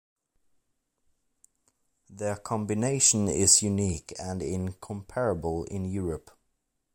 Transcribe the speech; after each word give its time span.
Their 2.09 2.35
combination 2.37 3.27
is 3.27 3.61
unique 3.61 4.15
and 4.17 4.41
incomparable 4.41 5.65
in 5.65 5.85
Europe. 5.85 6.31